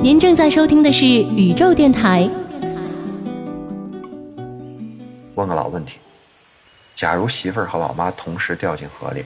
[0.00, 2.28] 您正在收听的是宇宙电台。
[5.34, 5.98] 问个老问题：
[6.94, 9.24] 假如媳妇儿和老妈同时掉进河里，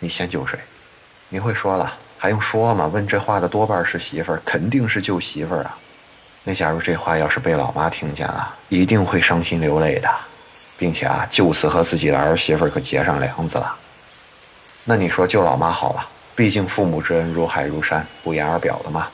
[0.00, 0.58] 你先救谁？
[1.28, 2.88] 你会说了，还用说吗？
[2.88, 5.78] 问这话的多半是媳妇儿，肯定是救媳妇儿啊。
[6.42, 10.08] 那假如这话要是被老妈听见了，一定会伤心流泪的，
[10.76, 13.72] 并且啊，就此和自己的儿媳妇儿可结上梁子了。
[14.82, 16.04] 那你说救老妈好了，
[16.34, 19.08] 毕竟父母之恩如海如山，不言而表的嘛。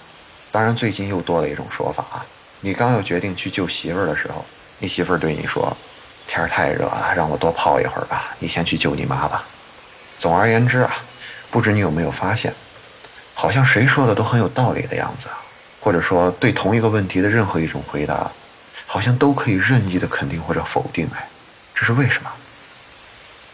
[0.55, 2.24] 当然，最近又多了一种说法啊，
[2.60, 4.45] 你刚要决定去救媳妇儿的时候，
[4.79, 5.77] 你媳妇儿对你说。
[6.29, 8.34] 天儿太热了，让我多泡一会儿吧。
[8.38, 9.45] 你先去救你妈吧。
[10.16, 10.95] 总而言之啊，
[11.51, 12.55] 不知你有没有发现，
[13.34, 15.27] 好像谁说的都很有道理的样子，
[15.80, 18.30] 或者说对同一个问题的任何一种回答，
[18.87, 21.10] 好像都可以任意的肯定或者否定。
[21.16, 21.29] 哎，
[21.74, 22.30] 这是为什么？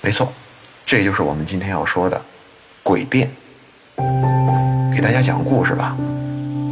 [0.03, 0.31] 没错，
[0.85, 2.23] 这就是我们今天要说的
[2.85, 3.35] 诡辩。
[4.95, 5.97] 给大家讲故事吧。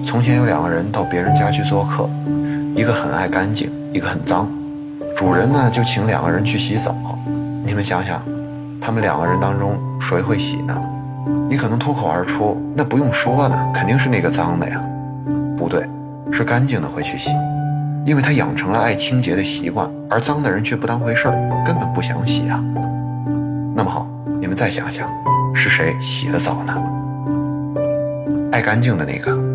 [0.09, 2.09] 从前有两个人到别人家去做客，
[2.75, 4.51] 一个很爱干净，一个很脏。
[5.15, 6.97] 主人呢，就请两个人去洗澡。
[7.63, 8.23] 你们想想，
[8.81, 10.75] 他们两个人当中谁会洗呢？
[11.47, 14.83] 你可能脱口而出，那不用说呢，肯定是那个脏的呀。
[15.59, 15.87] 不对，
[16.33, 17.33] 是干净的会去洗，
[18.07, 22.59] 因为他养成了爱清洁的习惯，而脏的人却不当回事儿，根本不想洗啊。
[23.75, 24.09] 那么好，
[24.41, 25.07] 你们再想想，
[25.55, 26.75] 是谁洗的澡呢？
[28.53, 29.48] 爱干净的那个？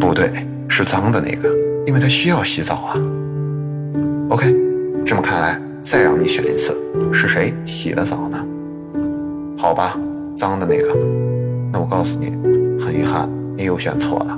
[0.00, 0.30] 不对，
[0.68, 1.48] 是脏的那个，
[1.86, 2.94] 因为他需要洗澡啊。
[4.30, 4.54] OK。
[5.04, 6.76] 这么看来，再让你选一次，
[7.12, 8.44] 是谁洗的澡呢？
[9.56, 9.96] 好吧，
[10.36, 10.88] 脏的那个。
[11.72, 12.30] 那我告诉你，
[12.84, 14.36] 很遗憾，你又选错了。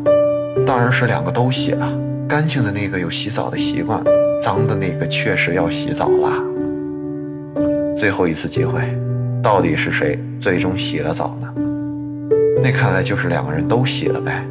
[0.67, 1.91] 当然是两个都洗了。
[2.29, 4.05] 干净的那个有洗澡的习惯，
[4.43, 6.45] 脏的那个确实要洗澡啦。
[7.97, 8.83] 最后一次机会，
[9.43, 11.51] 到底是谁最终洗了澡呢？
[12.63, 14.45] 那看来就是两个人都洗了呗。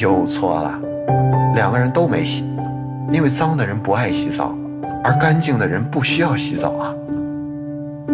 [0.00, 0.80] 又错了，
[1.54, 2.42] 两个人都没洗，
[3.12, 4.54] 因为脏的人不爱洗澡。
[5.04, 6.94] 而干净的人不需要洗澡啊！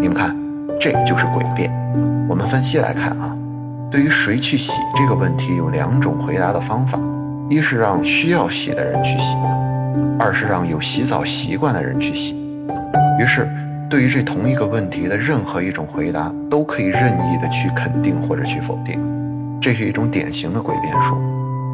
[0.00, 0.36] 你们看，
[0.78, 1.70] 这就是诡辩。
[2.28, 3.36] 我们分析来看啊，
[3.90, 6.98] 对于谁去洗这个问题，有两种回答的方法：
[7.50, 9.36] 一是让需要洗的人去洗，
[10.18, 12.34] 二是让有洗澡习惯的人去洗。
[13.20, 13.48] 于是，
[13.90, 19.00] 对于这同一个问题的任何一种回答，都可以任意的去肯定或者去否定。
[19.60, 21.16] 这是一种典型的诡辩术。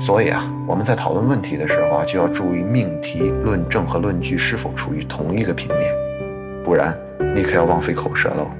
[0.02, 5.94] 所以啊，我们在讨论问题的时候啊，就要注意命题、论证和论据是否处于同一个平面，
[6.64, 6.92] 不然
[7.36, 8.50] 你可要枉费口舌喽。